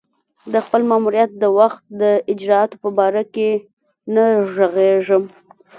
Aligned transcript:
د 0.53 0.55
خپل 0.65 0.81
ماموریت 0.91 1.31
د 1.37 1.43
وخت 1.59 1.81
د 2.01 2.03
اجرآتو 2.31 2.75
په 2.83 2.89
باره 2.97 3.23
کې 3.33 3.49
نه 4.13 4.25
ږغېږم. 4.53 5.23